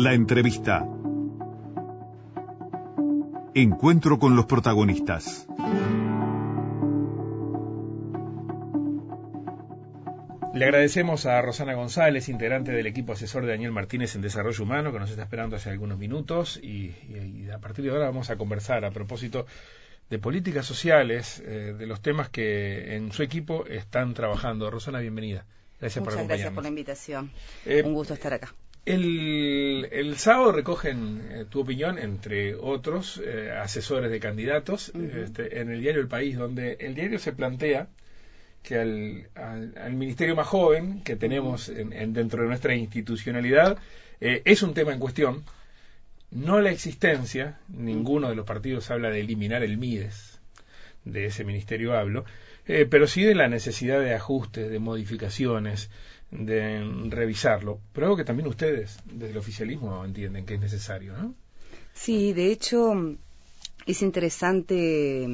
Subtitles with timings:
[0.00, 0.86] La entrevista.
[3.52, 5.48] Encuentro con los protagonistas.
[10.54, 14.92] Le agradecemos a Rosana González, integrante del equipo asesor de Daniel Martínez en Desarrollo Humano,
[14.92, 16.94] que nos está esperando hace algunos minutos y,
[17.52, 19.46] a partir de ahora vamos a conversar a propósito
[20.10, 24.70] de políticas sociales, eh, de los temas que en su equipo están trabajando.
[24.70, 25.44] Rosana, bienvenida.
[25.80, 27.32] Gracias Muchas gracias por la invitación.
[27.66, 28.54] Eh, Un gusto estar acá.
[28.84, 33.20] El, sábado recogen eh, tu opinión, entre otros
[33.60, 37.88] asesores de candidatos, este, en el diario El País, donde el diario se plantea
[38.62, 43.78] que al, ministerio más joven que tenemos en, dentro de nuestra institucionalidad
[44.20, 45.44] es un tema en cuestión
[46.30, 50.40] no la existencia, ninguno de los partidos habla de eliminar el MIDES,
[51.04, 52.24] de ese ministerio hablo,
[52.66, 55.90] eh, pero sí de la necesidad de ajustes, de modificaciones,
[56.30, 57.80] de revisarlo.
[57.92, 61.34] Pero algo que también ustedes, desde el oficialismo, entienden que es necesario, ¿no?
[61.94, 63.16] Sí, de hecho,
[63.86, 65.24] es interesante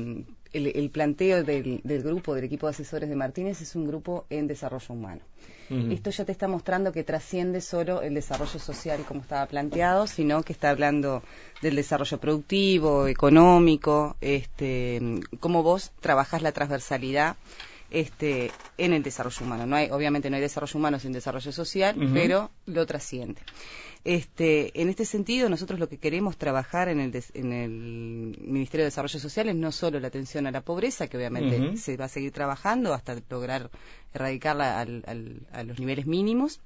[0.55, 4.95] el, planteo del, grupo, del equipo de asesores de Martínez, es un grupo en desarrollo
[4.95, 5.21] humano.
[5.69, 10.43] Esto ya te está mostrando que trasciende solo el desarrollo social como estaba planteado, sino
[10.43, 11.23] que está hablando
[11.63, 15.01] del desarrollo productivo, económico, este,
[15.41, 17.37] cómo vos trabajás la transversalidad
[17.91, 19.67] este, en el desarrollo humano.
[19.67, 23.41] No hay, obviamente no hay desarrollo humano sin desarrollo social, pero lo trasciende.
[24.05, 28.89] Este, en este sentido, nosotros lo que queremos trabajar en el, en el Ministerio de
[28.89, 32.09] Desarrollo Social es no solo la atención a la pobreza, que obviamente se va a
[32.09, 33.71] seguir trabajando hasta lograr
[34.13, 36.61] erradicarla a los niveles mínimos,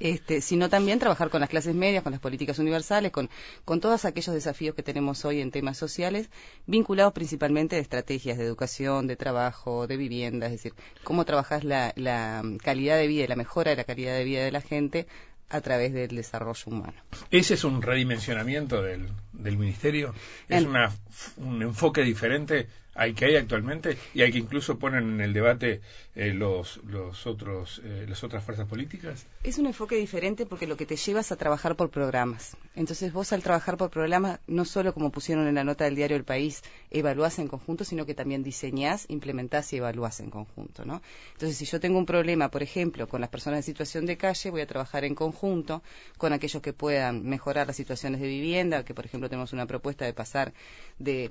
[0.00, 3.30] este, sino también trabajar con las clases medias, con las políticas universales, con,
[3.64, 6.30] con todos aquellos desafíos que tenemos hoy en temas sociales,
[6.66, 11.92] vinculados principalmente a estrategias de educación, de trabajo, de vivienda, es decir, cómo trabajas la,
[11.96, 15.06] la calidad de vida y la mejora de la calidad de vida de la gente
[15.50, 16.94] a través del desarrollo humano.
[17.30, 20.14] ¿Ese es un redimensionamiento del, del Ministerio?
[20.48, 20.90] ¿Es una,
[21.36, 25.80] un enfoque diferente al que hay actualmente y al que incluso ponen en el debate
[26.14, 29.26] eh, los, los otros, eh, las otras fuerzas políticas?
[29.42, 32.56] Es un enfoque diferente porque lo que te lleva es a trabajar por programas.
[32.74, 36.16] Entonces vos al trabajar por programas, no solo como pusieron en la nota del diario
[36.16, 40.84] El País, evaluás en conjunto, sino que también diseñás, implementás y evaluás en conjunto.
[40.84, 41.02] ¿no?
[41.32, 44.50] Entonces si yo tengo un problema, por ejemplo, con las personas en situación de calle,
[44.50, 45.82] voy a trabajar en conjunto
[46.16, 50.04] con aquellos que puedan mejorar las situaciones de vivienda, que por ejemplo tenemos una propuesta
[50.04, 50.52] de pasar
[50.98, 51.30] de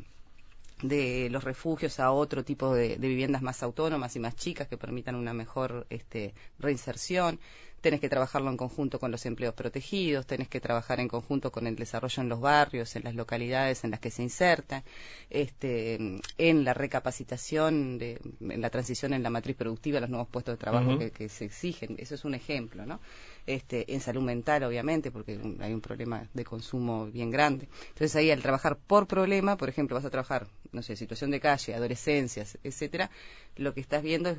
[0.84, 5.16] de los refugios a otro tipo de, viviendas más autónomas y más chicas que permitan
[5.16, 7.40] una mejor este, reinserción.
[7.84, 11.68] Tenés que trabajarlo en conjunto con los empleos protegidos, tenés que trabajar en conjunto con
[11.68, 14.84] el desarrollo en los barrios, en las localidades en las que se inserta,
[15.30, 20.54] este, en la recapacitación, de, en la transición en la matriz productiva, los nuevos puestos
[20.54, 21.98] de trabajo que, que se exigen.
[22.00, 23.02] Eso es un ejemplo, ¿no?
[23.46, 27.68] este, en salud mental, obviamente, porque hay un problema de consumo bien grande.
[27.90, 31.40] Entonces ahí al trabajar por problema, por ejemplo, vas a trabajar, no sé, situación de
[31.40, 33.10] calle, adolescencias, etcétera,
[33.56, 34.38] lo que estás viendo es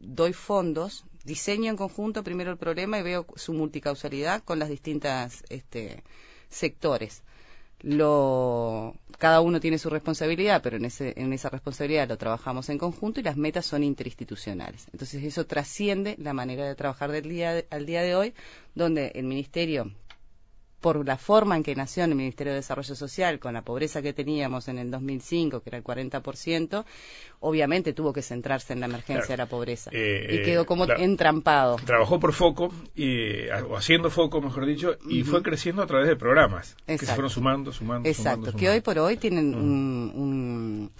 [0.00, 5.42] doy fondos, diseño en conjunto primero el problema y veo su multicausalidad con las distintas
[5.48, 6.02] este,
[6.48, 7.22] sectores
[7.80, 12.78] lo cada uno tiene su responsabilidad, pero en, ese, en esa responsabilidad lo trabajamos en
[12.78, 14.86] conjunto y las metas son interinstitucionales.
[14.92, 18.34] Entonces eso trasciende la manera de trabajar del día al día de hoy,
[18.74, 19.92] donde el Ministerio
[20.80, 24.00] por la forma en que nació en el Ministerio de Desarrollo Social, con la pobreza
[24.00, 26.84] que teníamos en el 2005, que era el 40%,
[27.40, 29.90] obviamente tuvo que centrarse en la emergencia de la pobreza.
[29.92, 31.76] Eh, y quedó como entrampado.
[31.84, 36.16] Trabajó por foco, y, o haciendo foco, mejor dicho, y fue creciendo a través de
[36.16, 40.90] programas que se fueron sumando, sumando, Exacto, que hoy por hoy tienen un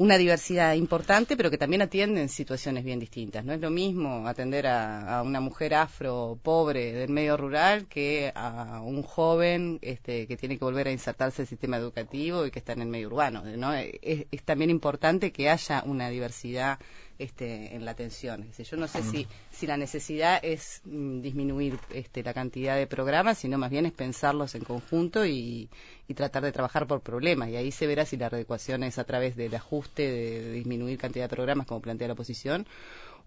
[0.00, 3.44] una diversidad importante, pero que también atienden situaciones bien distintas.
[3.44, 8.80] No es lo mismo atender a, una mujer afro pobre del medio rural que a
[8.80, 12.72] un joven este, que tiene que volver a insertarse el sistema educativo y que está
[12.72, 13.42] en el medio urbano.
[13.44, 13.74] ¿no?
[13.74, 16.78] Es, también importante que haya una diversidad
[17.20, 18.46] este, en la atención.
[18.56, 23.36] yo no sé si, si la necesidad es mm, disminuir este, la cantidad de programas,
[23.36, 25.68] sino más bien es pensarlos en conjunto y,
[26.16, 27.50] tratar de trabajar por problemas.
[27.50, 31.26] Y ahí se verá si la reecuación es a través del ajuste, de, disminuir cantidad
[31.26, 32.66] de programas, como plantea la oposición,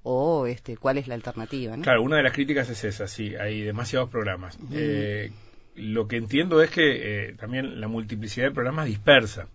[0.02, 1.78] o este, cuál es la alternativa.
[1.78, 4.58] Claro, una de las críticas es esa, sí, hay demasiados programas.
[4.72, 5.32] Eh,
[5.76, 9.48] lo que entiendo es que eh, también la multiplicidad de programas dispersa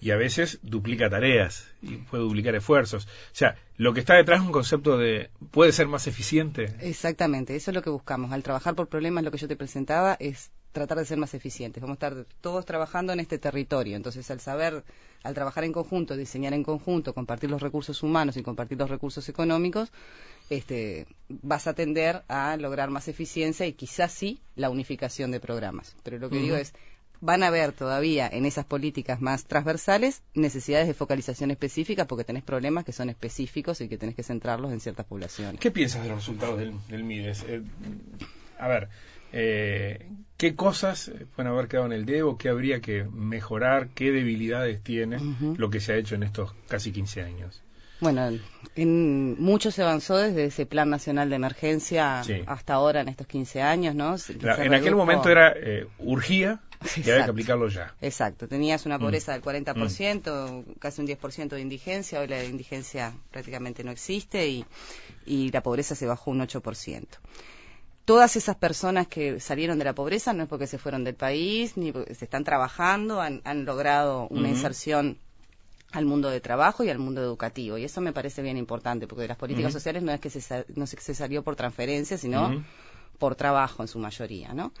[0.00, 3.06] y a veces duplica tareas y puede duplicar esfuerzos.
[3.06, 6.74] O sea, lo que está detrás es un concepto de puede ser más eficiente.
[6.80, 8.32] Exactamente, eso es lo que buscamos.
[8.32, 11.80] Al trabajar por problemas, lo que yo te presentaba es tratar de ser más eficientes,
[11.80, 13.96] vamos a estar todos trabajando en este territorio.
[13.96, 14.84] Entonces, al saber,
[15.22, 19.28] al trabajar en conjunto, diseñar en conjunto, compartir los recursos humanos y compartir los recursos
[19.28, 19.90] económicos,
[20.48, 25.96] este, vas a tender a lograr más eficiencia y quizás sí la unificación de programas.
[26.04, 26.72] Pero lo que digo es,
[27.20, 32.42] van a haber todavía en esas políticas más transversales necesidades de focalización específica porque tenés
[32.42, 35.60] problemas que son específicos y que tenés que centrarlos en ciertas poblaciones.
[35.60, 37.44] ¿Qué piensas de los resultados del, MIDES?
[37.48, 37.62] Eh,
[38.58, 38.88] a ver,
[39.32, 42.36] eh, ¿qué cosas pueden haber quedado en el dedo?
[42.36, 43.88] ¿Qué habría que mejorar?
[43.94, 45.18] ¿Qué debilidades tiene
[45.56, 47.62] lo que se ha hecho en estos casi 15 años?
[48.00, 48.38] Bueno,
[48.76, 53.62] en, mucho se avanzó desde ese Plan Nacional de Emergencia hasta ahora en estos 15
[53.62, 54.16] años, ¿no?
[54.28, 56.60] en aquel momento era eh, urgía
[56.96, 57.94] y había que aplicarlo ya.
[58.00, 59.00] Exacto, tenías una mm.
[59.00, 60.72] pobreza del 40%, mm.
[60.78, 64.64] casi un 10% de indigencia, hoy la indigencia prácticamente no existe y,
[65.26, 67.06] y la pobreza se bajó un 8%
[68.10, 71.76] todas esas personas que salieron de la pobreza no es porque se fueron del país,
[71.76, 75.18] ni porque se están trabajando, han, logrado una inserción
[75.92, 77.78] al mundo de trabajo y al mundo educativo.
[77.78, 80.64] Y eso me parece bien importante, porque de las políticas sociales no es que se,
[80.74, 82.64] no se salió por transferencia, sino
[83.18, 84.72] por trabajo en su mayoría, ¿no?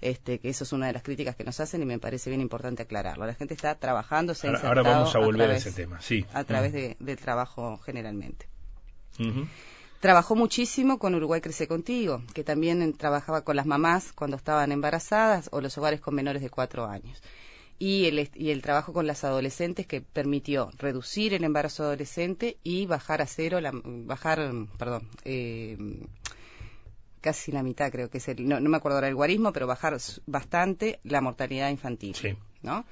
[0.00, 2.42] Este, que eso es una de las críticas que nos hacen y me parece bien
[2.42, 3.24] importante aclararlo.
[3.26, 6.26] La gente está trabajando, se ahora, ahora vamos a volver a, ese tema, sí.
[6.34, 8.46] A través de, del trabajo generalmente.
[10.00, 15.48] Trabajó muchísimo con Uruguay Crece Contigo, que también trabajaba con las mamás cuando estaban embarazadas
[15.52, 17.22] o los hogares con menores de cuatro años
[17.78, 22.86] y el, y el trabajo con las adolescentes que permitió reducir el embarazo adolescente y
[22.86, 25.76] bajar a cero, la, bajar, perdón, eh,
[27.20, 29.98] casi la mitad creo que es el, no, me acuerdo ahora el guarismo, pero bajar
[30.26, 32.36] bastante la mortalidad infantil, sí.
[32.62, 32.84] ¿no?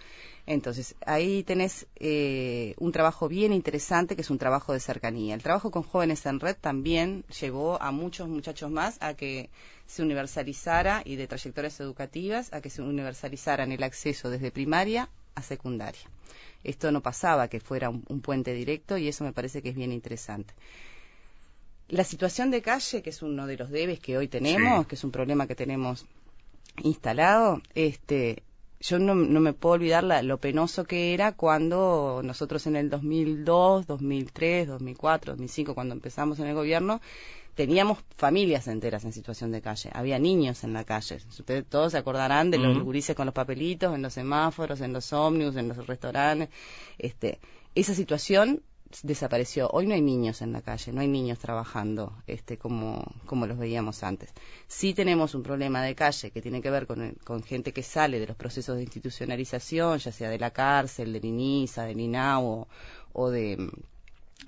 [0.46, 5.34] Entonces, ahí tenés eh, un trabajo bien interesante que es un trabajo de cercanía.
[5.34, 9.48] El trabajo con jóvenes en red también llevó a muchos muchachos más a que
[9.86, 15.42] se universalizara y de trayectorias educativas a que se universalizaran el acceso desde primaria a
[15.42, 16.02] secundaria.
[16.62, 19.92] Esto no pasaba que fuera un, puente directo y eso me parece que es bien
[19.92, 20.54] interesante.
[21.88, 25.04] La situación de calle, que es uno de los debes que hoy tenemos, que es
[25.04, 26.06] un problema que tenemos
[26.82, 28.42] instalado, este,
[28.80, 34.68] yo no, me puedo olvidar lo penoso que era cuando nosotros en el 2002, 2003,
[34.68, 37.00] 2004, 2005, cuando empezamos en el gobierno,
[37.54, 39.90] teníamos familias enteras en situación de calle.
[39.92, 41.18] Había niños en la calle.
[41.28, 45.12] Ustedes todos se acordarán de los gurises con los papelitos, en los semáforos, en los
[45.12, 46.48] ómnibus, en los restaurantes.
[46.98, 47.38] Este,
[47.74, 48.62] esa situación
[49.02, 49.68] desapareció.
[49.70, 53.58] Hoy no hay niños en la calle, no hay niños trabajando este, como, como los
[53.58, 54.32] veíamos antes.
[54.68, 58.20] Sí tenemos un problema de calle que tiene que ver con, con gente que sale
[58.20, 62.66] de los procesos de institucionalización, ya sea de la cárcel, del INISA, del INAU
[63.12, 63.70] o de,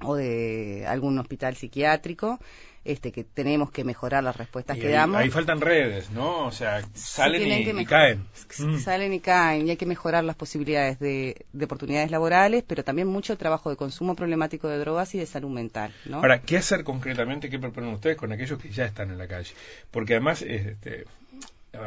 [0.02, 2.38] o de algún hospital psiquiátrico
[2.86, 5.20] este, que tenemos que mejorar las respuestas que damos.
[5.20, 6.46] Ahí faltan redes, ¿no?
[6.46, 8.26] O sea, salen y, caen.
[8.58, 8.78] Mm.
[8.78, 13.36] Salen y caen y hay que mejorar las posibilidades de, oportunidades laborales, pero también mucho
[13.36, 16.18] trabajo de consumo problemático de drogas y de salud mental, ¿no?
[16.18, 19.52] Ahora, ¿qué hacer concretamente, qué proponen ustedes con aquellos que ya están en la calle?
[19.90, 21.04] Porque además, este,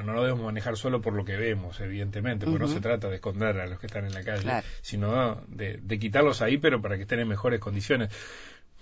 [0.04, 3.16] no lo debemos manejar solo por lo que vemos, evidentemente, porque no se trata de
[3.16, 6.96] esconder a los que están en la calle, sino de, de, quitarlos ahí, pero para
[6.96, 8.10] que estén en mejores condiciones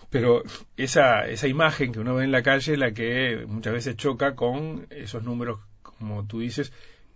[0.09, 0.43] pero
[0.77, 4.35] esa, esa imagen que uno ve en la calle es la que muchas veces choca
[4.35, 6.71] con esos números, como tú dices,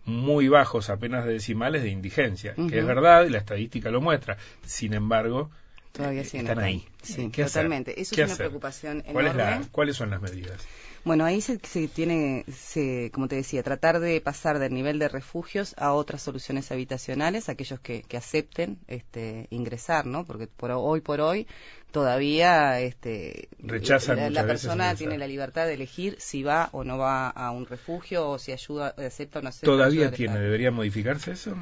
[0.05, 4.37] muy bajos, apenas de decimales de indigencia, que es verdad y la estadística lo muestra.
[4.65, 5.51] Sin embargo,
[5.91, 6.87] todavía están ahí.
[7.01, 7.99] Sí, totalmente.
[7.99, 9.61] Eso es una preocupación enorme.
[9.71, 10.67] ¿Cuáles son las medidas?
[11.03, 11.57] Bueno, ahí se,
[11.87, 16.71] tiene, se, como te decía, tratar de pasar del nivel de refugios a otras soluciones
[16.71, 20.25] habitacionales, aquellos que, que acepten este, ingresar, ¿no?
[20.25, 21.47] Porque por hoy por hoy
[21.91, 27.29] todavía este, Rechazan la, persona tiene la libertad de elegir si va o no va
[27.29, 29.65] a un refugio o si ayuda, acepta o no acepta.
[29.65, 30.39] ¿Todavía tiene?
[30.39, 31.55] ¿Debería modificarse eso?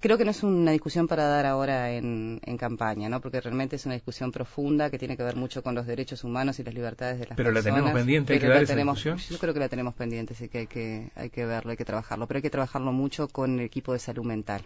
[0.00, 3.20] Creo que no es una discusión para dar ahora en, campaña, ¿no?
[3.20, 6.58] Porque realmente es una discusión profunda que tiene que ver mucho con los derechos humanos
[6.58, 7.64] y las libertades de las pero personas.
[7.64, 9.18] Pero la tenemos pendiente, hay que dar esa discusión.
[9.18, 11.84] Yo creo que la tenemos pendiente, sí que hay que hay que verlo, hay que
[11.84, 14.62] trabajarlo, pero hay que trabajarlo mucho con el equipo de salud mental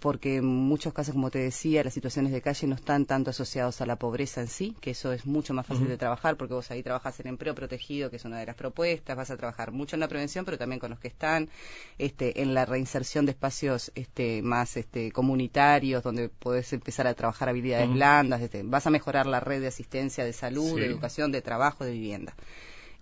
[0.00, 3.82] porque en muchos casos, como te decía, las situaciones de calle no están tanto asociadas
[3.82, 6.70] a la pobreza en sí, que eso es mucho más fácil de trabajar, porque vos
[6.70, 9.96] ahí trabajas en empleo protegido, que es una de las propuestas, vas a trabajar mucho
[9.96, 11.50] en la prevención, pero también con los que están,
[11.98, 17.50] este, en la reinserción de espacios este, más este, comunitarios, donde podés empezar a trabajar
[17.50, 21.42] habilidades blandas, este, vas a mejorar la red de asistencia de salud, de educación, de
[21.42, 22.34] trabajo, de vivienda.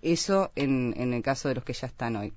[0.01, 2.33] Eso en, en el caso de los que ya están hoy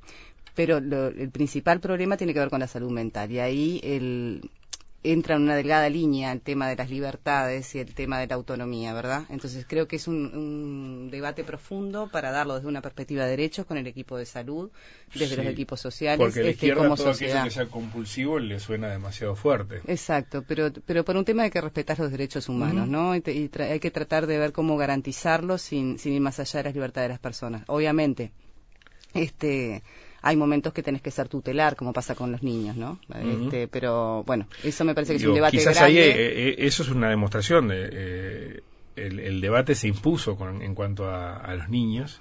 [0.54, 4.50] pero el principal problema tiene que ver con la salud mental y ahí el,
[5.04, 8.36] entra en una delgada línea el tema de las libertades y el tema de la
[8.36, 9.24] autonomía, ¿verdad?
[9.30, 13.76] Entonces creo que es un, debate profundo para darlo desde una perspectiva de derechos con
[13.76, 14.70] el equipo de salud,
[15.14, 17.44] desde los equipos sociales, porque la este, como todo sociedad.
[17.44, 19.80] que sea compulsivo le suena demasiado fuerte.
[19.86, 23.16] Exacto, pero pero por un tema de que respetar los derechos humanos, ¿no?
[23.16, 26.74] Y, hay que tratar de ver cómo garantizarlos sin, sin ir más allá de las
[26.74, 27.64] libertades de las personas.
[27.66, 28.32] Obviamente,
[29.14, 29.82] este
[30.22, 32.98] hay momentos que tenés que ser tutelar, como pasa con los niños, ¿no?
[33.14, 36.00] este, pero bueno, eso me parece que es un debate quizás grande.
[36.00, 38.62] ahí eh, eh, eso es una demostración de eh,
[38.94, 42.18] el, debate se impuso con, en cuanto a, los niños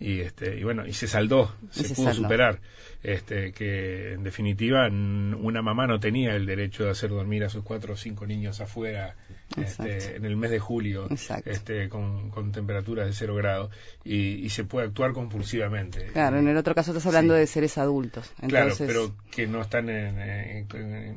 [0.00, 2.60] y este y bueno y se saldó, se, pudo superar
[3.02, 7.62] este, que en definitiva una mamá no tenía el derecho de hacer dormir a sus
[7.62, 9.14] cuatro o cinco niños afuera
[9.56, 11.08] este, en el mes de julio
[11.44, 13.70] este, con, temperaturas de cero grado
[14.04, 16.06] y, se puede actuar compulsivamente.
[16.06, 18.32] Claro, en el otro caso estás hablando de seres adultos.
[18.48, 19.86] Claro, pero que no están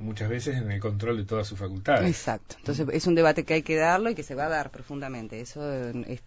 [0.01, 2.07] muchas veces en el control de todas sus facultades.
[2.07, 2.55] Exacto.
[2.59, 5.39] Entonces es un debate que hay que darlo y que se va a dar profundamente.
[5.39, 5.61] Eso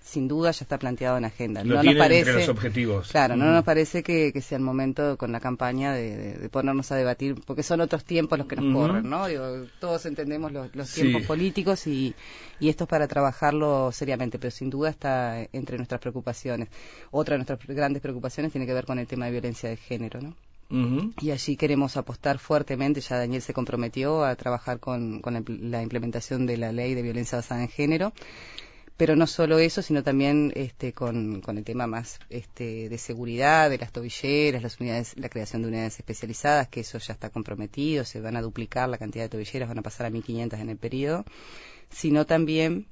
[0.01, 1.63] sin duda ya está planteado en agenda.
[1.63, 3.11] Lo no nos parece, entre los objetivos.
[3.11, 7.37] Claro, no nos parece que, sea el momento con la campaña de, ponernos a debatir,
[7.47, 9.27] porque son otros tiempos los que nos corren, ¿no?
[9.79, 12.15] todos entendemos los, tiempos políticos y,
[12.59, 16.69] y esto es para trabajarlo seriamente, pero sin duda está entre nuestras preocupaciones.
[17.11, 20.21] Otra de nuestras grandes preocupaciones tiene que ver con el tema de violencia de género,
[20.21, 20.35] ¿no?
[21.21, 26.57] Y allí queremos apostar fuertemente, ya Daniel se comprometió a trabajar con, la implementación de
[26.57, 28.13] la ley de violencia basada en género
[28.97, 33.79] pero no solo eso, sino también este, con, el tema más este, de seguridad, de
[33.79, 38.21] las tobilleras, las unidades, la creación de unidades especializadas, que eso ya está comprometido, se
[38.21, 41.25] van a duplicar la cantidad de tobilleras, van a pasar a 1.500 en el periodo,
[41.91, 42.87] sino también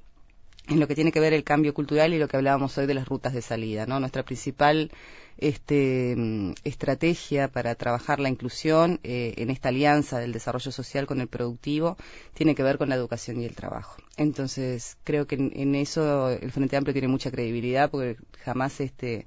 [0.67, 2.93] en lo que tiene que ver el cambio cultural y lo que hablábamos hoy de
[2.93, 3.99] las rutas de salida, ¿no?
[3.99, 4.91] Nuestra principal
[5.37, 11.19] este, mm, estrategia para trabajar la inclusión eh, en esta alianza del desarrollo social con
[11.21, 11.97] el productivo
[12.33, 14.01] tiene que ver con la educación y el trabajo.
[14.15, 19.25] Entonces, creo que en, eso el Frente Amplio tiene mucha credibilidad porque jamás este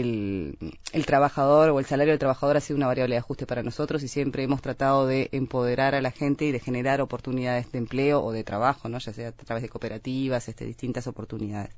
[0.00, 0.56] el,
[0.92, 4.02] el, trabajador o el salario del trabajador ha sido una variable de ajuste para nosotros
[4.02, 8.22] y siempre hemos tratado de empoderar a la gente y de generar oportunidades de empleo
[8.22, 8.98] o de trabajo, ¿no?
[8.98, 11.74] ya sea a través de cooperativas, este, distintas oportunidades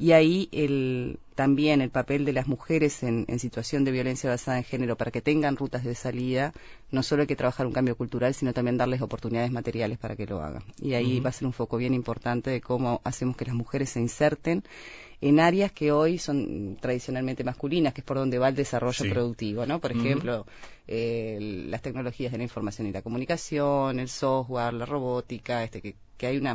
[0.00, 4.64] y ahí el, también el papel de las mujeres en, situación de violencia basada en
[4.64, 6.54] género para que tengan rutas de salida,
[6.90, 10.24] no solo hay que trabajar un cambio cultural, sino también darles oportunidades materiales para que
[10.24, 10.62] lo hagan.
[10.80, 13.90] Y ahí va a ser un foco bien importante de cómo hacemos que las mujeres
[13.90, 14.64] se inserten
[15.20, 19.66] en áreas que hoy son tradicionalmente masculinas, que es por donde va el desarrollo productivo,
[19.66, 19.78] ¿no?
[19.80, 20.46] Por ejemplo,
[20.86, 26.26] las tecnologías de la información y la comunicación, el software, la robótica, este, que, que
[26.26, 26.54] hay una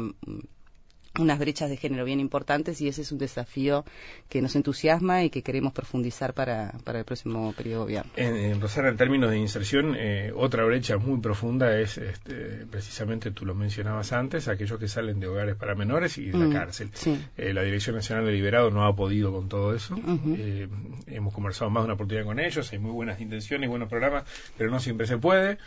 [1.19, 3.85] unas brechas de género bien importantes y ese es un desafío
[4.29, 8.11] que nos entusiasma y que queremos profundizar para, para el próximo periodo de gobierno.
[8.15, 13.31] En, en Rosana, en términos de inserción, eh, otra brecha muy profunda es, este, precisamente
[13.31, 16.53] tú lo mencionabas antes, aquellos que salen de hogares para menores y de la mm,
[16.53, 16.89] cárcel.
[17.37, 19.95] Eh, la Dirección Nacional de Liberado no ha podido con todo eso.
[20.37, 20.67] Eh,
[21.07, 24.23] hemos conversado más de una oportunidad con ellos, hay muy buenas intenciones, buenos programas,
[24.57, 25.57] pero no siempre se puede.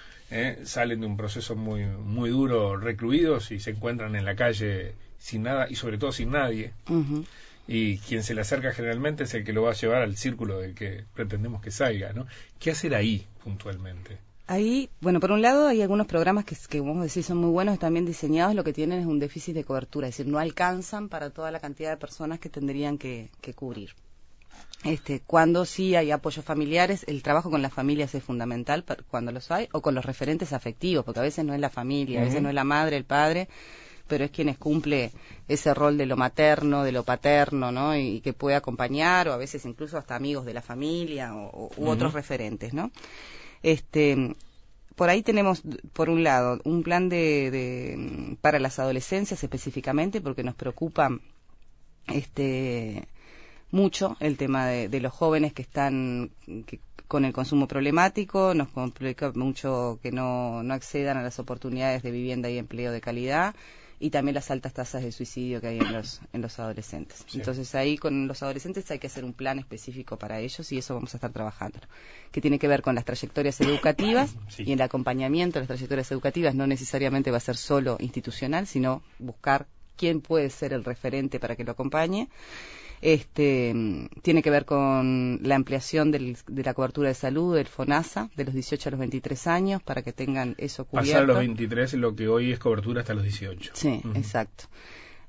[0.65, 5.43] salen de un proceso muy, muy duro recluidos y se encuentran en la calle sin
[5.43, 6.73] nada y sobre todo sin nadie.
[7.67, 10.59] Y quien se le acerca generalmente es el que lo va a llevar al círculo
[10.59, 12.27] del que pretendemos que salga, ¿no?
[12.59, 14.19] ¿Qué hacer ahí puntualmente?
[14.47, 17.51] Ahí, bueno, por un lado hay algunos programas que, que vamos a decir son muy
[17.51, 21.11] buenos, también diseñados, lo que tienen es un déficit de cobertura, es decir, no alcanzan
[21.11, 23.95] para toda la cantidad de personas que tendrían que, cubrir.
[24.85, 29.51] Este, cuando sí hay apoyos familiares, el trabajo con las familias es fundamental cuando los
[29.51, 32.41] hay, o con los referentes afectivos, porque a veces no es la familia, a veces
[32.41, 33.49] no es la madre, el padre,
[34.09, 35.13] pero es quienes cumple
[35.47, 37.97] ese rol de lo materno, de lo paterno, ¿no?
[37.97, 41.89] Y, que puede acompañar, o a veces incluso hasta amigos de la familia o, u
[41.89, 42.91] otros referentes, ¿no?
[43.63, 44.35] Este,
[44.99, 45.63] por ahí tenemos,
[45.93, 51.11] por un lado, un plan de, para las adolescencias específicamente, porque nos preocupa
[52.09, 53.07] este,
[53.71, 56.31] mucho el tema de, los jóvenes que están
[57.07, 62.11] con el consumo problemático, nos complica mucho que no, no accedan a las oportunidades de
[62.11, 63.55] vivienda y empleo de calidad
[64.01, 67.25] y también las altas tasas de suicidio que hay en los, en los adolescentes.
[67.35, 70.95] Entonces ahí con los adolescentes hay que hacer un plan específico para ellos y eso
[70.95, 71.81] vamos a estar trabajando,
[72.31, 76.55] que tiene que ver con las trayectorias educativas y el acompañamiento de las trayectorias educativas.
[76.55, 81.57] No necesariamente va a ser solo institucional, sino buscar quién puede ser el referente para
[81.57, 82.29] que lo acompañe
[83.01, 83.75] este,
[84.23, 88.55] tiene que ver con la ampliación de la cobertura de salud del FONASA de los
[88.55, 91.11] 18 a los 23 años para que tengan eso cubierto.
[91.11, 93.73] Pasar a los 23 lo que hoy es cobertura hasta los 18.
[93.75, 94.65] Sí, exacto.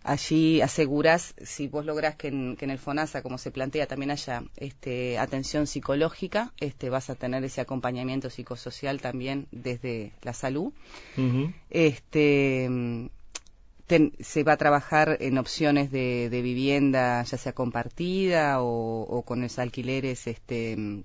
[0.04, 4.12] allí aseguras, si vos lográs que en, que en, el FONASA, como se plantea, también
[4.12, 10.72] haya este, atención psicológica, este, vas a tener ese acompañamiento psicosocial también desde la salud.
[11.70, 13.10] Este
[14.19, 20.27] se va a trabajar en opciones de, vivienda, ya sea compartida o, con los alquileres
[20.27, 21.03] este,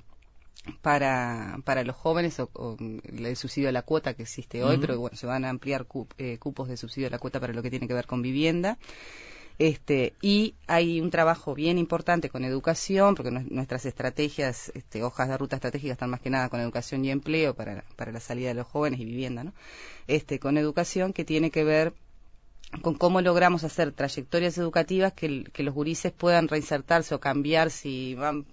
[0.82, 5.16] para, para los jóvenes o, el subsidio a la cuota que existe hoy, pero bueno,
[5.16, 5.86] se van a ampliar
[6.18, 8.78] eh, cupos de subsidio a la cuota para lo que tiene que ver con vivienda.
[9.56, 15.38] Este, y hay un trabajo bien importante con educación, porque nuestras estrategias, este, hojas de
[15.38, 18.54] ruta estratégicas están más que nada con educación y empleo para, para la salida de
[18.54, 19.52] los jóvenes y vivienda, ¿no?
[20.08, 21.94] Este, con educación que tiene que ver
[22.82, 28.46] con cómo logramos hacer trayectorias educativas que, los gurises puedan reinsertarse o cambiar si van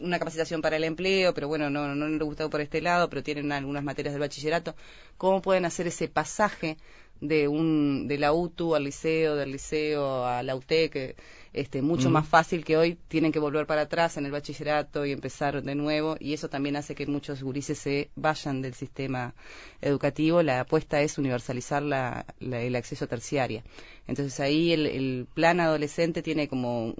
[0.00, 3.22] una capacitación para el empleo, pero bueno, no, no, les gustado por este lado, pero
[3.22, 4.74] tienen algunas materias del bachillerato,
[5.16, 6.76] cómo pueden hacer ese pasaje
[7.20, 11.16] de un de la UTU al liceo, del liceo a la UTEC,
[11.52, 15.12] este, mucho más fácil que hoy tienen que volver para atrás en el bachillerato y
[15.12, 19.34] empezar de nuevo y eso también hace que muchos gurises se vayan del sistema
[19.80, 20.42] educativo.
[20.42, 23.64] La apuesta es universalizar la, el acceso a terciaria.
[24.06, 26.94] Entonces ahí el, plan adolescente tiene como,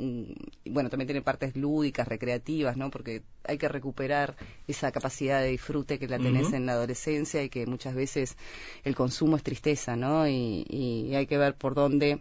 [0.66, 2.90] bueno, también tiene partes lúdicas, recreativas, ¿no?
[2.90, 4.36] Porque hay que recuperar
[4.66, 8.36] esa capacidad de disfrute que la tenés en la adolescencia y que muchas veces
[8.84, 10.28] el consumo es tristeza, ¿no?
[10.28, 12.20] y hay que ver por dónde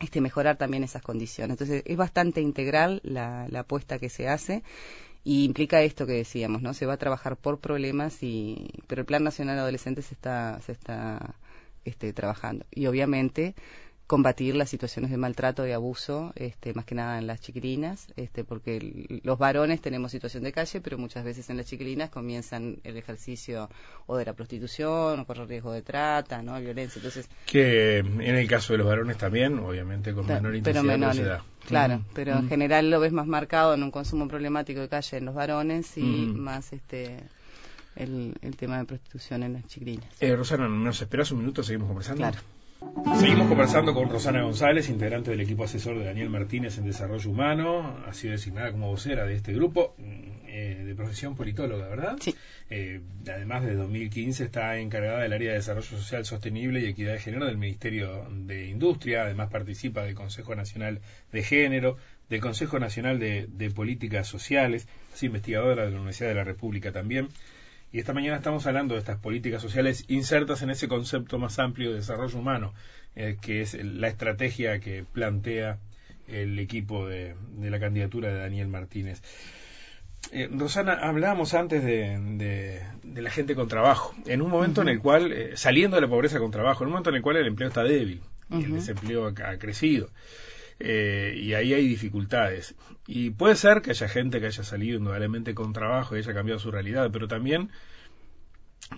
[0.00, 1.52] este, mejorar también esas condiciones.
[1.54, 4.62] Entonces, es bastante integral la, la apuesta que se hace
[5.24, 6.72] y implica esto que decíamos, ¿no?
[6.72, 10.60] Se va a trabajar por problemas y pero el Plan Nacional de Adolescentes se está
[10.64, 11.34] se está
[11.84, 13.54] este, trabajando y obviamente
[14.06, 18.44] combatir las situaciones de maltrato y abuso, este, más que nada en las chiquilinas, este,
[18.44, 22.96] porque los varones tenemos situación de calle, pero muchas veces en las chiquilinas comienzan el
[22.96, 23.68] ejercicio
[24.06, 26.60] o de la prostitución, o correr riesgo de trata, ¿no?
[26.60, 27.00] violencia.
[27.00, 31.42] Entonces, que en el caso de los varones también, obviamente con menor intensidad, pero menor,
[31.66, 35.24] Claro, pero en general lo ves más marcado en un consumo problemático de calle en
[35.24, 37.24] los varones y más este
[37.96, 40.06] el, tema de prostitución en las chiquilinas.
[40.20, 41.64] Eh, Rosana, ¿nos esperas un minuto?
[41.64, 42.18] Seguimos conversando.
[42.18, 42.38] Claro.
[43.18, 48.04] Seguimos conversando con Rosana González, integrante del equipo asesor de Daniel Martínez en Desarrollo Humano,
[48.06, 52.16] ha sido designada como vocera de este grupo, mm, eh, de profesión politóloga, ¿verdad?
[52.20, 52.34] Sí.
[52.68, 57.20] Eh, además, de 2015 está encargada del área de Desarrollo Social Sostenible y Equidad de
[57.20, 61.00] Género del Ministerio de Industria, además participa del Consejo Nacional
[61.32, 61.96] de Género,
[62.28, 66.92] del Consejo Nacional de, de Políticas Sociales, es investigadora de la Universidad de la República
[66.92, 67.28] también.
[67.96, 71.88] Y esta mañana estamos hablando de estas políticas sociales insertas en ese concepto más amplio
[71.92, 72.74] de desarrollo humano,
[73.14, 75.78] eh, que es la estrategia que plantea
[76.28, 79.22] el equipo de, la candidatura de Daniel Martínez.
[80.30, 82.82] Eh, Rosana, hablábamos antes de,
[83.14, 86.38] la gente con trabajo, en un momento en el cual, eh, saliendo de la pobreza
[86.38, 89.28] con trabajo, en un momento en el cual el empleo está débil, y el desempleo
[89.28, 90.10] ha crecido.
[90.78, 92.74] Eh, y ahí hay dificultades.
[93.06, 96.58] Y puede ser que haya gente que haya salido indudablemente con trabajo y haya cambiado
[96.58, 97.70] su realidad, pero también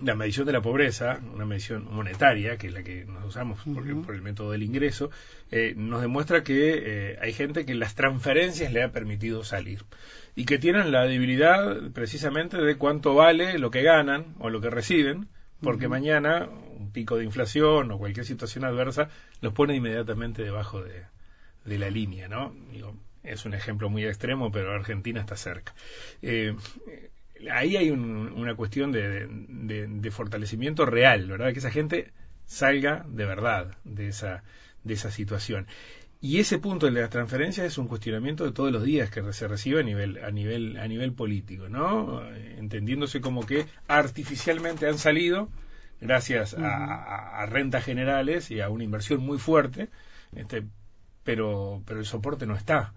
[0.03, 4.15] la medición de la pobreza, una medición monetaria, que es la que nos usamos por,
[4.15, 5.09] el método del ingreso,
[5.51, 9.83] eh, nos demuestra que eh, hay gente que las transferencias le ha permitido salir
[10.35, 14.69] y que tienen la debilidad precisamente de cuánto vale lo que ganan o lo que
[14.69, 15.27] reciben,
[15.59, 19.09] porque mañana un pico de inflación o cualquier situación adversa
[19.41, 21.03] los pone inmediatamente debajo de,
[21.69, 22.53] de la línea, ¿no?
[23.23, 25.73] es un ejemplo muy extremo, pero Argentina está cerca.
[26.21, 26.55] Eh,
[27.51, 31.53] ahí hay una cuestión de, de, fortalecimiento real, ¿verdad?
[31.53, 32.11] Que esa gente
[32.45, 34.43] salga de verdad de esa,
[34.83, 35.67] de esa situación.
[36.21, 39.47] Y ese punto de las transferencias es un cuestionamiento de todos los días que se
[39.47, 42.21] recibe a nivel, a nivel, a nivel político, ¿no?
[42.57, 45.49] Entendiéndose como que artificialmente han salido
[46.01, 49.89] gracias a, a, rentas generales y a una inversión muy fuerte,
[50.35, 50.63] este,
[51.29, 52.91] pero, pero el soporte no está.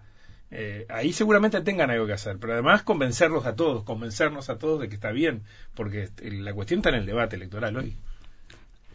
[0.49, 4.81] Eh, ahí seguramente tengan algo que hacer, pero además convencerlos a todos, convencernos a todos
[4.81, 5.43] de que está bien,
[5.75, 7.95] porque la cuestión está en el debate electoral hoy.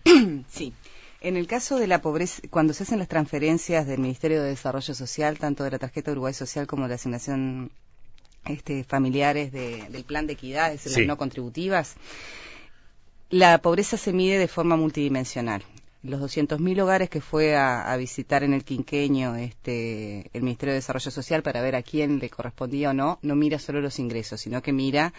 [0.48, 0.72] Sí.
[1.20, 4.92] En el caso de la pobreza, cuando se hacen las transferencias del Ministerio de Desarrollo
[4.92, 7.70] Social, tanto de la tarjeta Uruguay Social como de la asignación
[8.44, 11.94] este, familiares del plan de equidad, es las no contributivas,
[13.30, 15.62] la pobreza se mide de forma multidimensional
[16.02, 21.10] los 200.000 hogares que fue a, visitar en el quinqueño este, el Ministerio de Desarrollo
[21.10, 24.62] Social para ver a quién le correspondía o no, no mira solo los ingresos, sino
[24.62, 25.12] que mira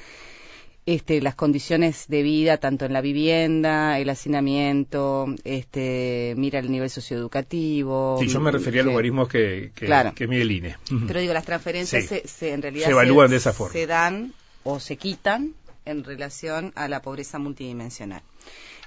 [0.85, 6.89] este, las condiciones de vida, tanto en la vivienda, el hacinamiento, este, mira el nivel
[6.89, 8.17] socioeducativo.
[8.19, 10.77] Sí, yo me refería a los logaritmos que, que, mide el INE.
[11.05, 13.73] Pero digo, las transferencias se, en realidad se evalúan de esa forma.
[13.73, 15.53] Se dan o se quitan
[15.85, 18.21] en relación a la pobreza multidimensional.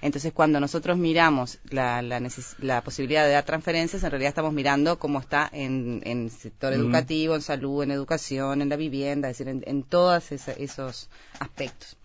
[0.03, 2.21] Entonces, cuando nosotros miramos la, la,
[2.59, 6.73] la, posibilidad de dar transferencias, en realidad estamos mirando cómo está en, en el sector
[6.73, 11.97] educativo, en salud, en educación, en la vivienda, es decir, en, todos esos aspectos.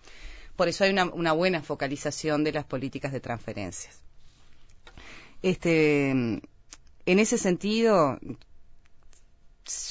[0.55, 3.99] Por eso hay una, una buena focalización de las políticas de transferencias.
[5.41, 6.41] Este, en
[7.05, 8.19] ese sentido,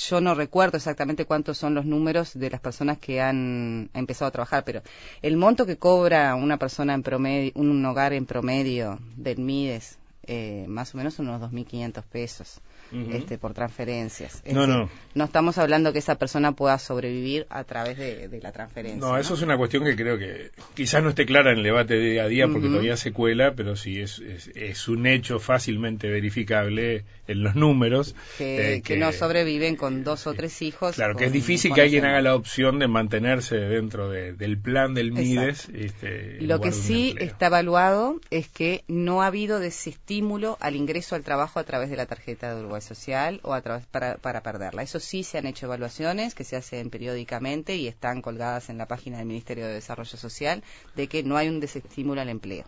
[0.09, 4.33] yo no recuerdo exactamente cuántos son los números de las personas que han empezado a
[4.33, 4.83] trabajar, pero
[5.23, 10.65] el monto que cobra una persona en promedio, un hogar en promedio del MIDES, eh,
[10.69, 12.61] más o menos son unos 2.500 pesos
[12.93, 14.43] este, por transferencias.
[14.51, 14.89] no, no.
[15.15, 19.01] No estamos hablando que esa persona pueda sobrevivir a través de, la transferencia.
[19.01, 21.95] No, eso es una cuestión que creo que quizás no esté clara en el debate
[21.95, 24.21] de día a día porque todavía se cuela, pero sí es,
[24.55, 28.15] es, un hecho fácilmente verificable en los números.
[28.37, 30.97] Que, que, no sobreviven con dos o tres hijos.
[30.97, 35.13] Claro, que es difícil que alguien haga la opción de mantenerse dentro del plan del
[35.13, 35.71] MIDES.
[35.71, 41.23] Este, Lo que sí está evaluado es que no ha habido desestímulo al ingreso al
[41.23, 44.83] trabajo a través de la tarjeta de Uruguay Social o a través para, para perderla.
[44.83, 48.87] Eso sí se han hecho evaluaciones que se hacen periódicamente y están colgadas en la
[48.87, 50.63] página del Ministerio de Desarrollo Social
[50.95, 52.67] de que no hay un desestímulo al empleo.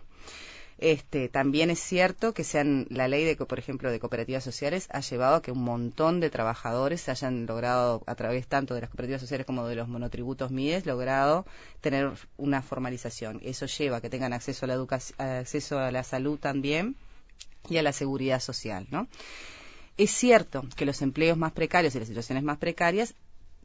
[0.79, 5.01] Este, también es cierto que sean, la ley de, por ejemplo, de cooperativas sociales ha
[5.01, 9.19] llevado a que un montón de trabajadores hayan logrado, a través tanto de las cooperativas
[9.19, 11.45] sociales como de los monotributos MIDES, logrado
[11.81, 13.41] tener una formalización.
[13.43, 16.95] Eso lleva a que tengan acceso a la educación, acceso a la salud también
[17.69, 19.09] y a la seguridad social, ¿no?
[19.99, 23.15] Es cierto que los empleos más precarios y las situaciones más precarias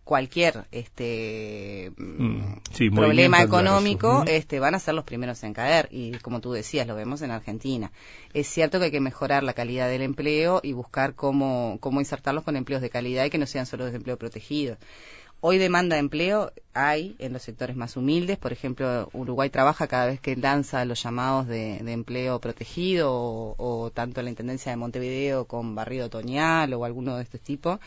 [0.02, 5.88] cualquier este mm, problema económico este van a ser los primeros en caer.
[5.92, 7.92] Y como tú decías lo vemos en Argentina.
[8.32, 12.42] Es cierto que hay que mejorar la calidad del empleo y buscar cómo cómo insertarlos
[12.42, 14.76] con empleos de calidad y que no sean solo desempleo protegido
[15.46, 18.38] Hoy demanda de empleo hay en los sectores más humildes.
[18.38, 24.22] Por ejemplo, Uruguay trabaja cada vez que lanza los llamados de, empleo protegido o, tanto
[24.22, 27.78] la Intendencia de Montevideo con Barrio Otoñal o alguno de este tipo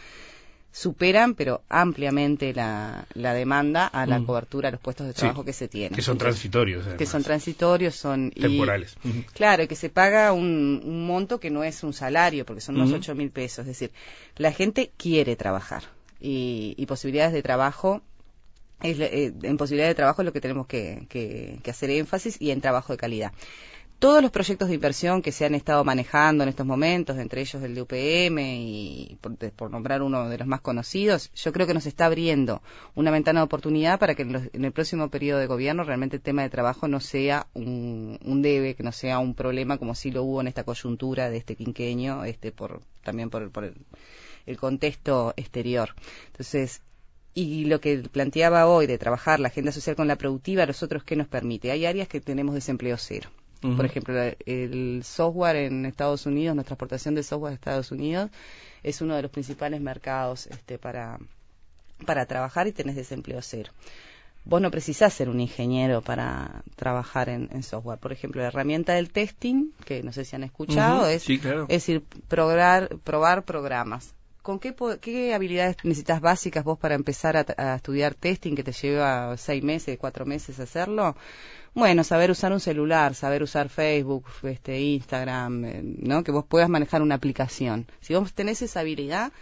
[0.72, 4.26] superan, pero ampliamente la, demanda a la mm.
[4.28, 5.96] cobertura a los puestos de trabajo que se tienen.
[5.96, 6.86] Que son transitorios.
[6.96, 8.30] Que son transitorios, son...
[8.30, 8.96] Temporales.
[9.34, 12.94] Claro, y que se paga un, monto que no es un salario, porque son unos
[12.94, 13.62] ocho mil pesos.
[13.62, 13.92] Es decir,
[14.36, 18.02] la gente quiere trabajar y, posibilidades de trabajo
[18.82, 22.94] eh, en posibilidades de trabajo es lo que tenemos que, hacer énfasis y en trabajo
[22.94, 23.32] de calidad.
[24.00, 27.64] Todos los proyectos de inversión que se han estado manejando en estos momentos, entre ellos
[27.64, 29.18] el de UPM y
[29.56, 32.62] por, nombrar uno de los más conocidos, yo creo que nos está abriendo
[32.94, 36.44] una ventana de oportunidad para que en, el próximo periodo de gobierno realmente el tema
[36.44, 40.42] de trabajo no sea un, debe, que no sea un problema como sí lo hubo
[40.42, 43.74] en esta coyuntura de este quinqueño, este por también por, por el
[44.48, 45.94] el contexto exterior.
[46.28, 46.82] Entonces,
[47.38, 51.16] y lo que planteaba hoy de trabajar la agenda social con la productiva, nosotros qué
[51.16, 51.70] nos permite?
[51.70, 53.30] Hay áreas que tenemos desempleo cero.
[53.62, 58.30] Por ejemplo, el software en Estados Unidos, nuestra exportación de software a Estados Unidos
[58.84, 61.20] es uno de los principales mercados este, para,
[62.06, 63.72] para trabajar y tenés desempleo cero.
[64.46, 68.00] Vos no precisás ser un ingeniero para trabajar en, software.
[68.00, 72.04] Por ejemplo, la herramienta del testing, que no sé si han escuchado, es, es decir,
[72.30, 74.16] probar, probar programas
[74.48, 79.62] ¿con qué, habilidades necesitas básicas vos para empezar a, estudiar testing que te lleva seis
[79.62, 81.18] meses, cuatro meses hacerlo?
[81.74, 86.24] Bueno, saber usar un celular, saber usar Facebook, este, Instagram, eh, ¿no?
[86.24, 87.88] Que vos puedas manejar una aplicación.
[88.00, 89.34] Si vos tenés esa habilidad,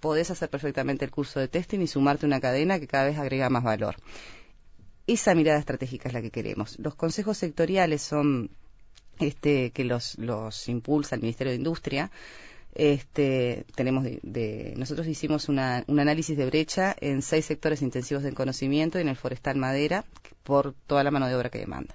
[0.00, 3.50] podés hacer perfectamente el curso de testing y sumarte una cadena que cada vez agrega
[3.50, 3.96] más valor.
[5.06, 6.78] Esa mirada estratégica es la que queremos.
[6.78, 8.48] Los consejos sectoriales son
[9.18, 10.16] este, que los
[10.68, 12.10] impulsa el Ministerio de Industria,
[12.74, 18.98] este, tenemos de, nosotros hicimos un análisis de brecha en seis sectores intensivos de conocimiento
[18.98, 20.04] y en el forestal madera
[20.42, 21.94] por toda la mano de obra que demanda.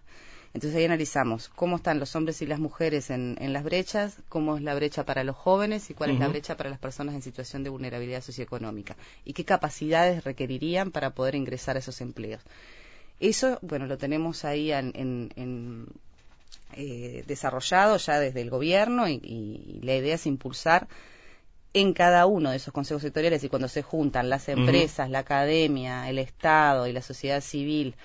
[0.54, 4.64] Entonces ahí analizamos cómo están los hombres y las mujeres en, las brechas, cómo es
[4.64, 7.64] la brecha para los jóvenes y cuál es la brecha para las personas en situación
[7.64, 12.42] de vulnerabilidad socioeconómica y qué capacidades requerirían para poder ingresar a esos empleos.
[13.20, 15.88] Eso, bueno, lo tenemos ahí en
[16.74, 20.88] eh, desarrollado ya desde el gobierno y, la idea es impulsar
[21.74, 26.10] en cada uno de esos consejos sectoriales y cuando se juntan las empresas, la academia,
[26.10, 27.96] el Estado y la sociedad civil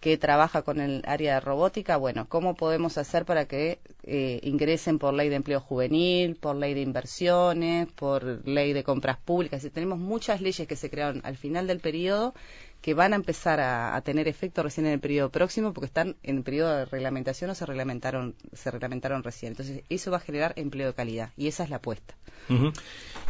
[0.00, 4.98] que trabaja con el área de robótica, bueno, ¿cómo podemos hacer para que eh, ingresen
[4.98, 9.62] por ley de empleo juvenil, por ley de inversiones, por ley de compras públicas?
[9.62, 12.34] Y tenemos muchas leyes que se crearon al final del periodo
[12.80, 16.38] que van a empezar a, tener efecto recién en el periodo próximo porque están en
[16.38, 19.52] el periodo de reglamentación o se reglamentaron se reglamentaron recién.
[19.52, 22.14] Entonces, eso va a generar empleo de calidad y esa es la apuesta.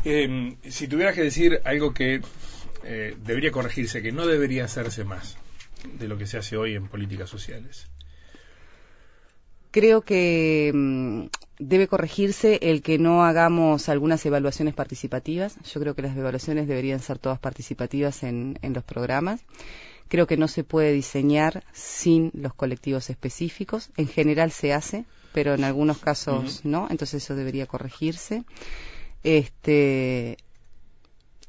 [0.04, 2.22] Em, si tuvieras que decir algo que
[2.84, 5.36] eh, debería corregirse, que no debería hacerse más
[5.98, 7.88] de lo que se hace hoy en políticas sociales.
[9.70, 11.24] Creo que mm,
[11.58, 15.56] debe corregirse el que no hagamos algunas evaluaciones participativas.
[15.72, 19.40] Yo creo que las evaluaciones deberían ser todas participativas en, en los programas.
[20.08, 23.90] Creo que no se puede diseñar sin los colectivos específicos.
[23.96, 26.88] En general se hace, pero en algunos casos no.
[26.90, 28.42] Entonces eso debería corregirse.
[29.22, 30.38] Este,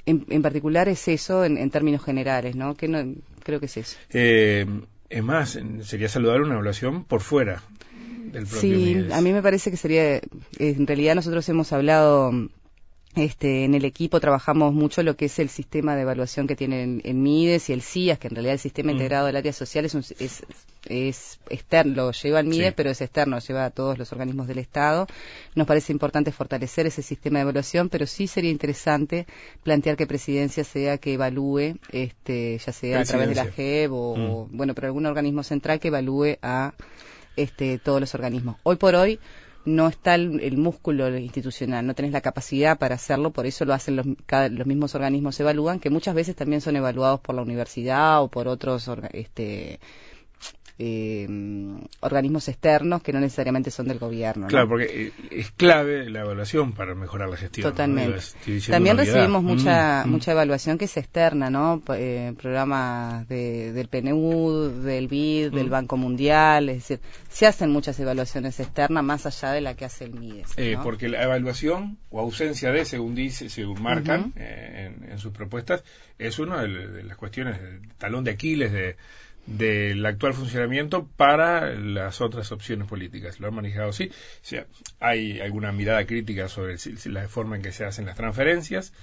[0.06, 2.76] en, en particular es eso en, en, términos generales, ¿no?
[2.76, 3.98] Que no, creo que es eso.
[4.12, 4.68] Eh,
[5.10, 7.64] es más, sería saludable una evaluación por fuera
[8.32, 10.20] del propio Sí, a mí me parece que sería,
[10.60, 12.32] en realidad nosotros hemos hablado
[13.14, 17.02] este, en el equipo trabajamos mucho lo que es el sistema de evaluación que tienen
[17.04, 18.96] en MIDES y el CIAS, que en realidad el sistema Mm.
[18.96, 20.44] integrado del área social es, un- es,
[20.86, 22.74] es externo, lo lleva el MIDES, Sí.
[22.78, 25.08] pero es externo, lleva a todos los organismos del Estado.
[25.56, 29.28] Nos parece importante fortalecer ese sistema de evaluación, pero sí sería interesante
[29.62, 33.46] plantear que presidencia sea que evalúe, este, ya sea a través de la.
[33.52, 34.30] JEB o, Mm.
[34.30, 36.74] o, bueno, pero algún organismo central que evalúe a
[37.36, 38.58] este, todos los organismos.
[38.64, 39.20] Hoy por hoy
[39.64, 43.74] no está el, el músculo institucional, no tenés la capacidad para hacerlo, por eso lo
[43.74, 47.44] hacen los, cada- los mismos organismos evalúan, que muchas veces también son evaluados por la
[47.44, 49.80] universidad o por otros este,
[50.84, 51.28] eh,
[52.00, 54.44] organismos externos que no necesariamente son del gobierno.
[54.44, 54.48] ¿no?
[54.48, 57.66] Claro, porque eh, es clave la evaluación para mejorar la gestión.
[57.66, 57.72] ¿no?
[57.72, 58.20] Totalmente.
[58.46, 60.12] Diciendo También recibimos mucha Mm, mm.
[60.12, 61.82] mucha evaluación que es externa, ¿no?
[61.96, 65.72] Eh, programas de, del PNU, del BID, del Mm.
[65.72, 70.06] Banco Mundial, es decir, se hacen muchas evaluaciones externas más allá de la que hace
[70.06, 70.54] el MIDES.
[70.58, 70.84] Eh, ¿no?
[70.84, 75.84] Porque la evaluación o ausencia de, según dice, según marcan eh, en, en sus propuestas,
[76.18, 78.96] es una de, de las cuestiones, el talón de Aquiles de
[79.46, 83.40] del actual funcionamiento para las otras opciones políticas.
[83.40, 84.06] Lo han manejado así.
[84.06, 84.66] O sea,
[85.00, 86.76] hay alguna mirada crítica sobre
[87.06, 88.94] la forma en que se hacen las transferencias,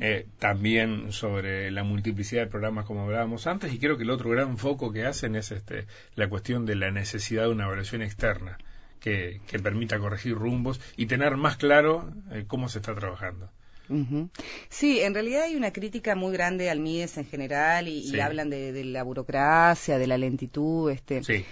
[0.00, 4.30] eh, también sobre la multiplicidad de programas como hablábamos antes y creo que el otro
[4.30, 8.58] gran foco que hacen es este la cuestión de la necesidad de una evaluación externa
[9.00, 13.50] que, que permita corregir rumbos y tener más claro eh, cómo se está trabajando.
[14.68, 18.72] Sí, en realidad hay una crítica muy grande al MIDES en general y, hablan de,
[18.72, 20.90] de la burocracia, de la lentitud.
[20.90, 21.22] Este.
[21.22, 21.44] Sí,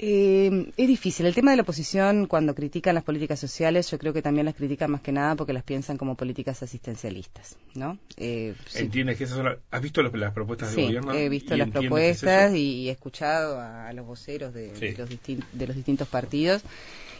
[0.00, 1.26] Eh, es difícil.
[1.26, 4.54] El tema de la oposición, cuando critican las políticas sociales, yo creo que también las
[4.54, 7.98] critican más que nada porque las piensan como políticas asistencialistas, ¿no?
[8.16, 8.78] Eh, sí.
[8.78, 11.12] entiendes que esas son las- ¿Has visto las, las propuestas Sí, de gobierno?
[11.14, 14.88] he visto las propuestas es y, he escuchado a, a los voceros de, Sí.
[14.92, 16.62] de los distin- de los distintos partidos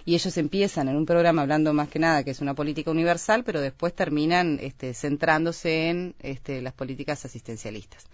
[0.05, 3.43] y ellos empiezan en un programa hablando más que nada que es una política universal,
[3.43, 8.07] pero después terminan este, centrándose en este, las políticas asistencialistas.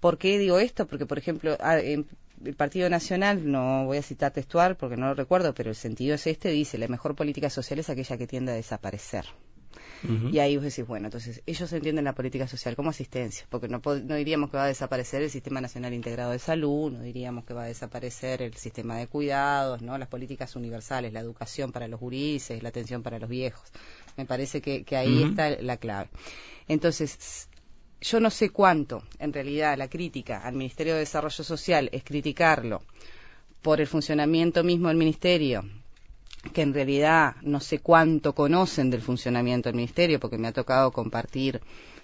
[0.00, 0.86] ¿Por qué digo esto?
[0.86, 2.06] Porque, por ejemplo, a- en
[2.44, 6.14] el Partido Nacional, no voy a citar textual porque no lo recuerdo, pero el sentido
[6.14, 9.24] es este, dice, la mejor política social es aquella que tiende a desaparecer.
[10.30, 13.80] Y ahí vos decís, bueno, entonces ellos entienden la política social como asistencia, porque no,
[13.84, 17.52] no diríamos que va a desaparecer el Sistema Nacional Integrado de Salud, no diríamos que
[17.52, 19.98] va a desaparecer el sistema de cuidados, ¿no?
[19.98, 23.72] Las políticas universales, la educación para los gurises, la atención para los viejos.
[24.16, 26.08] Me parece que, que ahí está la clave.
[26.68, 27.47] Entonces,
[28.00, 32.82] yo no sé cuánto, en realidad, la crítica al Ministerio de Desarrollo Social es criticarlo
[33.62, 35.64] por el funcionamiento mismo del Ministerio,
[36.52, 40.92] que en realidad no sé cuánto conocen del funcionamiento del ministerio, porque me ha tocado
[40.92, 41.60] compartir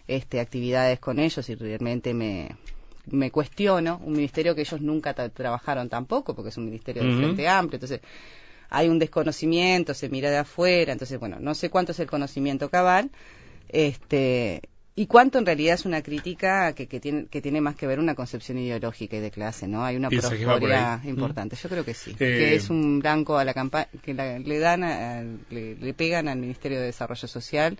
[0.08, 2.56] este, actividades con ellos y realmente me,
[3.06, 4.00] me cuestiono.
[4.04, 7.76] Un ministerio que ellos nunca tra- trabajaron tampoco, porque es un ministerio de frente amplio,
[7.76, 8.00] entonces
[8.68, 12.68] hay un desconocimiento, se mira de afuera, entonces bueno, no sé cuánto es el conocimiento
[12.68, 13.10] cabal,
[13.68, 14.62] este
[14.96, 17.98] y cuánto en realidad es una crítica que, que tiene que tiene más que ver
[17.98, 19.84] una concepción ideológica y de clase, ¿no?
[19.84, 21.08] Hay una prosforia ahí.
[21.10, 24.38] importante, yo creo que sí, Eh, que es un blanco a la campaña que la-
[24.38, 27.76] le dan a- le, le pegan al Ministerio de Desarrollo Social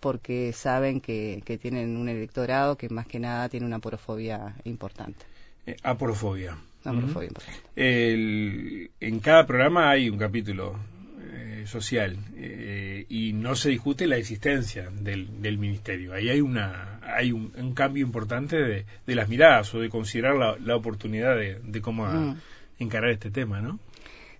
[0.00, 5.24] porque saben que, que tienen un electorado que más que nada tiene una porofobia importante.
[5.66, 6.56] Eh, aporofobia.
[6.84, 7.00] Una Ujú.
[7.00, 7.60] porofobia importante.
[7.76, 10.76] El- en cada programa hay un capítulo
[11.38, 16.12] eh, social eh, y no se discute la existencia del, del ministerio.
[16.14, 20.36] Ahí hay una hay un, un cambio importante de, de las miradas o de considerar
[20.36, 22.36] la, la oportunidad de, de cómo Mm.
[22.78, 23.78] encarar este tema, ¿no?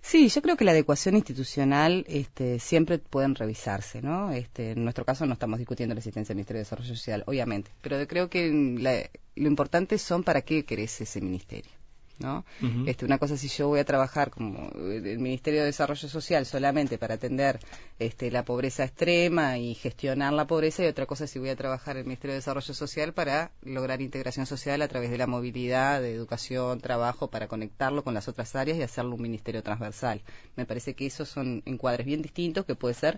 [0.01, 4.31] Sí, yo creo que la adecuación institucional este, siempre pueden revisarse, ¿no?
[4.31, 7.71] Este, en nuestro caso no estamos discutiendo la existencia del Ministerio de Desarrollo Social, obviamente,
[7.81, 11.71] pero creo que la- lo importante son para qué querés ese ministerio,
[12.19, 12.45] ¿no?
[12.85, 16.97] Este, una cosa si yo voy a trabajar como el Ministerio de Desarrollo Social solamente
[16.97, 17.59] para atender
[17.97, 21.95] este, la pobreza extrema y gestionar la pobreza y otra cosa si voy a trabajar
[21.95, 26.01] en el Ministerio de Desarrollo Social para lograr integración social a través de la movilidad,
[26.01, 30.21] de educación, trabajo, para conectarlo con las otras áreas y hacerlo un ministerio transversal.
[30.55, 33.17] Me parece que esos son encuadres bien distintos que puede ser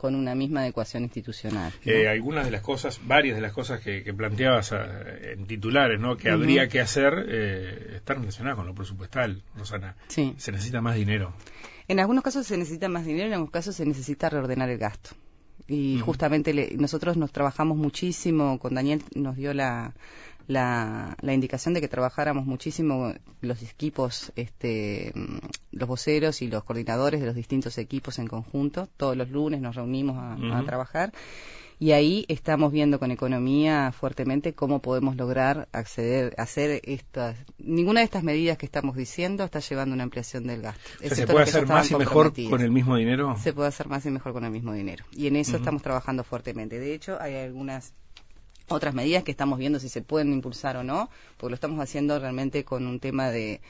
[0.00, 1.74] con una misma adecuación institucional.
[1.84, 4.88] Eh, algunas de las cosas, varias de las cosas que, planteabas ah,
[5.20, 6.16] en titulares, ¿no?
[6.16, 9.96] Que habría que hacer eh, están relacionadas con lo presupuestal, Rosana.
[10.08, 10.34] Sí.
[10.38, 11.34] Se necesita más dinero.
[11.86, 15.10] En algunos casos se necesita más dinero, en algunos casos se necesita reordenar el gasto.
[15.68, 19.92] Y justamente nosotros nos trabajamos muchísimo, con Daniel nos dio la,
[20.50, 25.12] la, indicación de que trabajáramos muchísimo los equipos, este,
[25.70, 28.88] los voceros y los coordinadores de los distintos equipos en conjunto.
[28.96, 31.12] Todos los lunes nos reunimos a, trabajar
[31.78, 37.36] y ahí estamos viendo con economía fuertemente cómo podemos lograr acceder, hacer estas.
[37.58, 40.82] Ninguna de estas medidas que estamos diciendo está llevando a una ampliación del gasto.
[41.00, 43.36] ¿Se puede hacer más y mejor con el mismo dinero?
[43.40, 45.04] Se puede hacer más y mejor con el mismo dinero.
[45.12, 46.78] Y en eso estamos trabajando fuertemente.
[46.78, 47.94] De hecho, hay algunas
[48.70, 52.18] otras medidas que estamos viendo si se pueden impulsar o no, porque lo estamos haciendo
[52.18, 53.60] realmente con un tema de...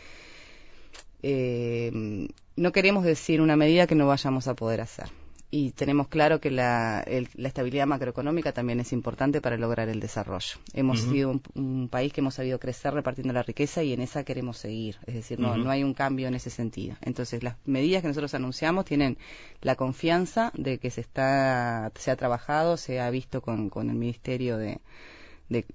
[1.22, 5.06] Eh, no queremos decir una medida que no vayamos a poder hacer
[5.52, 10.58] y tenemos claro que la, estabilidad macroeconómica también es importante para lograr el desarrollo.
[10.74, 14.58] Hemos sido un, país que hemos sabido crecer repartiendo la riqueza y en esa queremos
[14.58, 14.98] seguir.
[15.06, 16.96] Es decir, no, no hay un cambio en ese sentido.
[17.00, 19.18] Entonces, las medidas que nosotros anunciamos tienen
[19.60, 23.96] la confianza de que se está se ha trabajado, se ha visto con, con el
[23.96, 24.80] Ministerio de,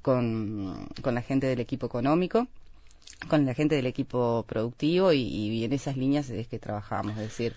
[0.02, 2.48] con, con la gente del equipo económico
[3.28, 7.14] con la gente del equipo productivo y, y en esas líneas es que trabajamos.
[7.14, 7.56] Es decir,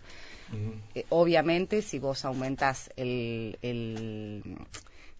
[0.94, 3.56] eh, obviamente, si vos aumentas el,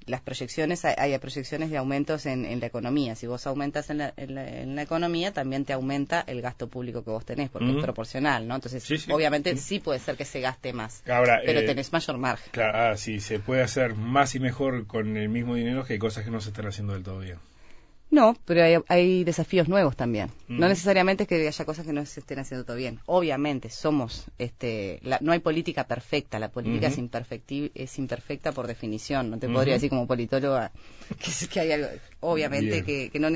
[0.07, 3.15] las proyecciones, hay, proyecciones de aumentos en, la economía.
[3.15, 7.51] Si vos aumentas en la, economía, también te aumenta el gasto público que vos tenés,
[7.51, 8.55] porque es proporcional, ¿no?
[8.55, 9.81] Entonces, obviamente, sí.
[9.81, 12.51] puede ser que se gaste más, pero eh, tenés mayor margen.
[12.53, 15.99] Claro, ah, sí, se puede hacer más y mejor con el mismo dinero que hay
[15.99, 17.39] cosas que no se están haciendo del todo bien.
[18.11, 20.31] No, pero hay, desafíos nuevos también.
[20.49, 20.71] No mm.
[20.71, 23.01] necesariamente es que haya cosas que no se estén haciendo todo bien.
[23.05, 26.39] Obviamente, somos, este, no hay política perfecta.
[26.39, 26.99] La política es,
[27.75, 29.31] es imperfecta por definición.
[29.31, 30.73] No te podría decir como politóloga
[31.53, 31.89] que, hay algo.
[32.21, 33.29] Obviamente que, no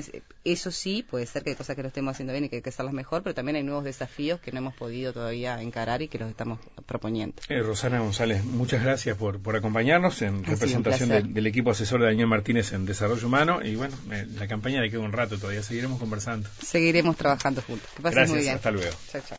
[0.45, 2.63] eso sí puede ser que hay cosas que no estemos haciendo bien y que hay
[2.63, 6.09] que hacerlas mejor, pero también hay nuevos desafíos que no hemos podido todavía encarar y
[6.09, 7.37] que los estamos proponiendo.
[7.49, 12.27] Eh, Rosana González, muchas gracias por, por acompañarnos en representación del equipo asesor de Daniel
[12.27, 15.99] Martínez en Desarrollo Humano y bueno, eh, la campaña le queda un rato todavía, seguiremos
[15.99, 16.49] conversando.
[16.61, 17.89] Seguiremos trabajando juntos.
[17.97, 18.57] Que pasen muy bien.
[18.57, 18.91] Hasta luego.
[19.11, 19.31] Chao, chao.